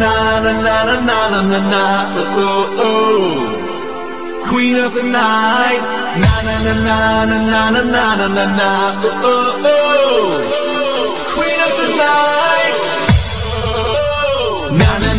[0.00, 1.84] na na na na na na na
[2.20, 3.28] ooh oh oh
[4.48, 5.82] Queen of the night
[6.22, 6.96] na na na na
[7.30, 8.70] na na na na na na
[9.04, 10.22] ooh oh oh
[11.34, 12.76] Queen of the night
[14.80, 15.09] na na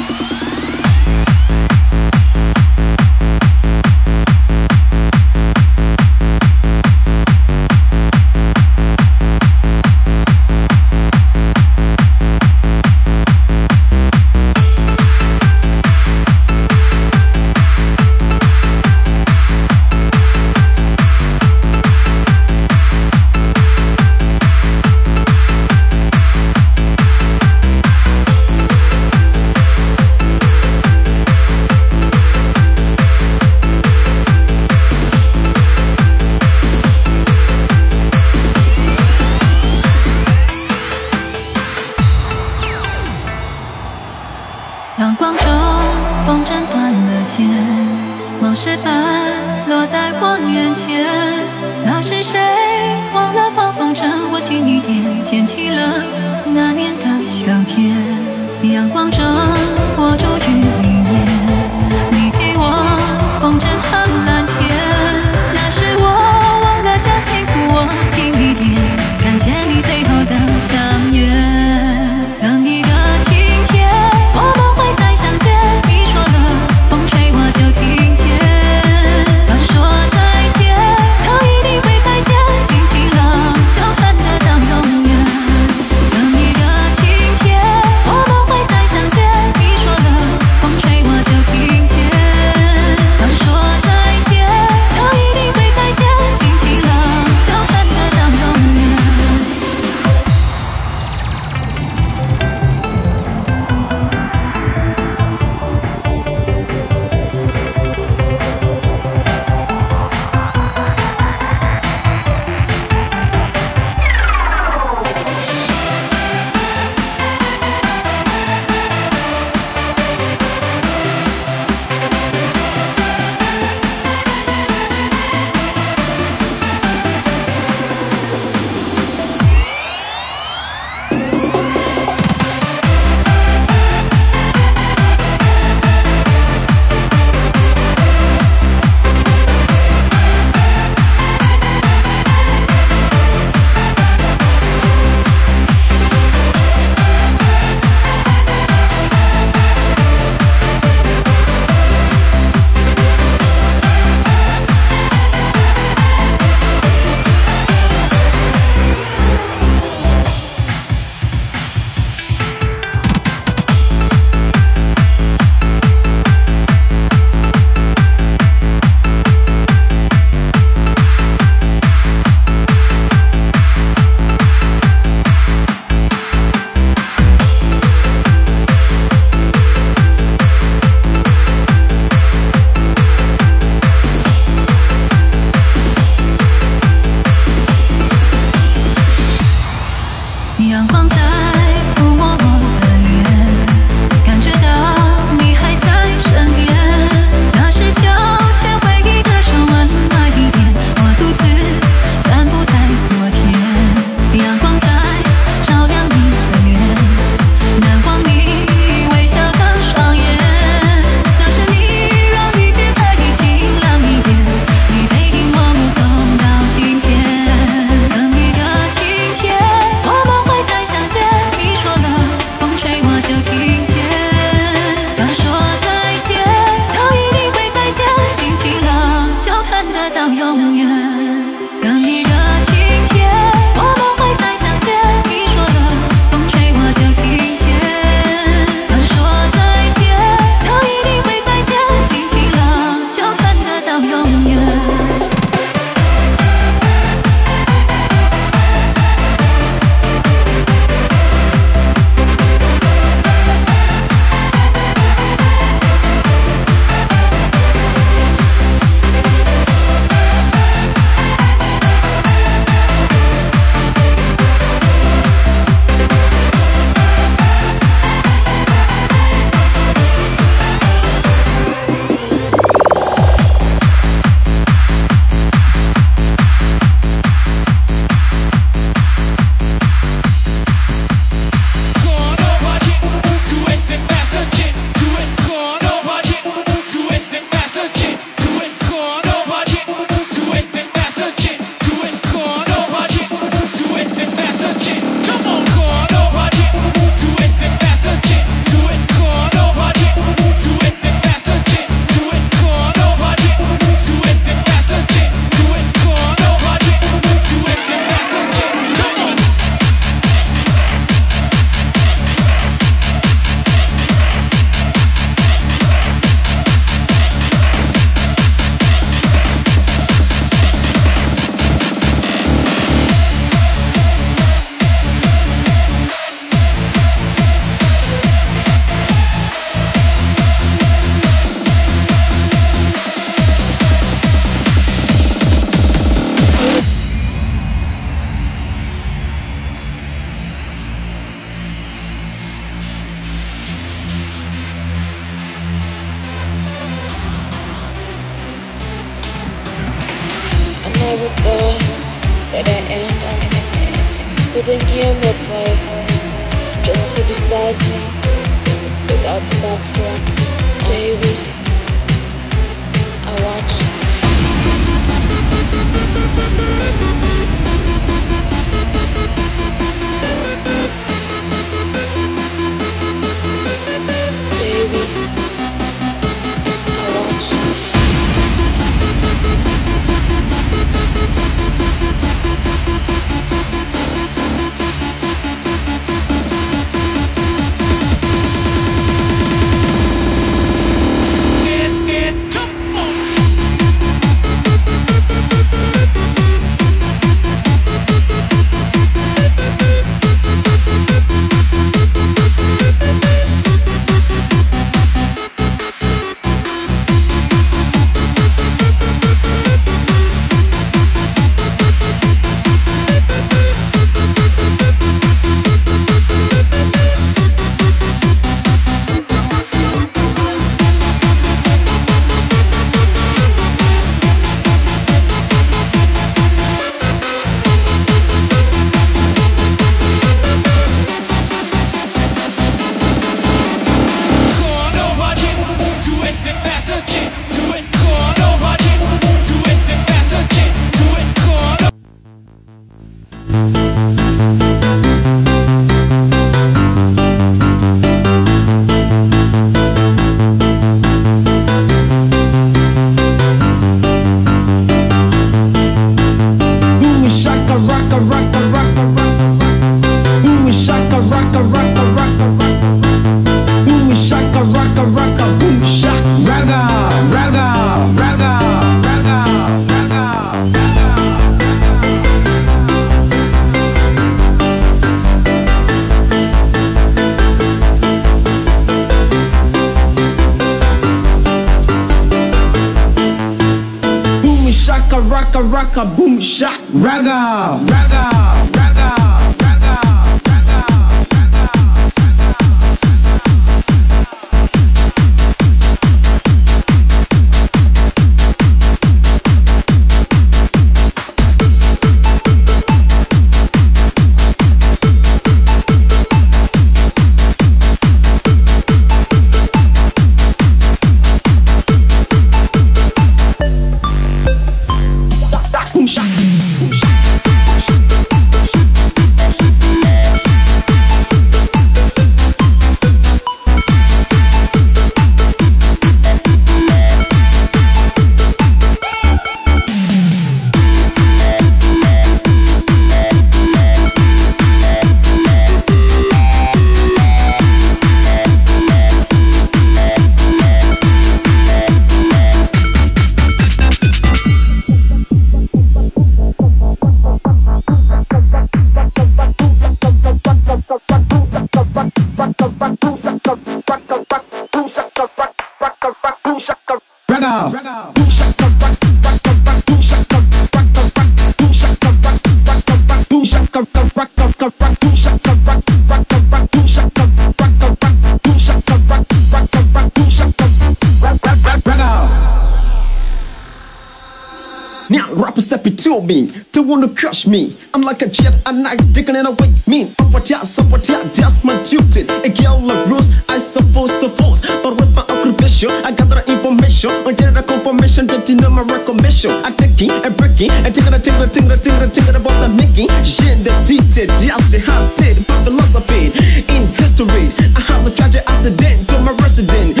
[577.21, 577.77] crush me.
[577.93, 580.13] I'm like a jet at night, digging and awake me.
[580.19, 582.21] Up what ya, so what ya, that's my duty.
[582.43, 584.61] A girl of rules, I supposed to force.
[584.83, 587.11] But with my occupation, I gather information.
[587.27, 589.51] Until the confirmation that you know my recognition.
[589.63, 593.09] I take it and break it, and tingle, tingle, tingle, tingle, about the making.
[593.23, 594.79] Shit, the detail, just the
[595.15, 596.33] did, my philosophy.
[596.73, 600.00] In history, I have a tragic accident to my resident.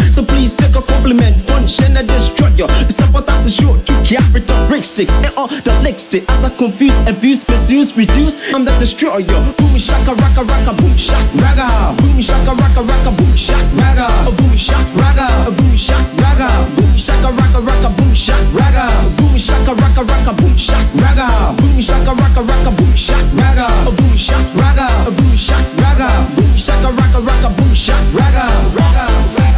[0.51, 2.67] Please take a compliment, function and destroy you.
[2.67, 7.47] The that's a short to capital sticks and all the lipstick as I confuse, abuse,
[7.47, 8.35] misuse, reduce.
[8.53, 9.23] I'm the destroyer.
[9.55, 11.95] Boom shaka raka raka boom shak raga.
[12.01, 14.07] Boom shaka raka raka boom shak raga.
[14.35, 15.27] Boom shak raga.
[15.55, 16.49] Boom shak raga.
[16.75, 18.85] Boom shaka raka raka boom shak raga.
[19.15, 21.27] Boom shaka raka raka boom shak raga.
[21.55, 23.67] Boom shaka raka raka boom shak raga.
[23.87, 24.87] Boom shak raga.
[25.15, 26.09] Boom shak raga.
[26.35, 28.43] Boom shaka raka raka boom shak raga.
[28.75, 29.50] Raga.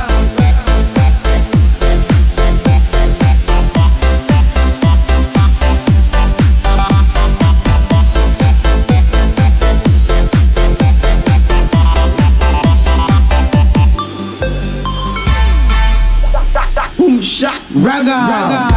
[17.75, 18.13] Raga.
[18.29, 18.72] Raga.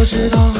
[0.00, 0.59] 我知道